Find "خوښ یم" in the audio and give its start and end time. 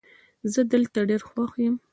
1.29-1.75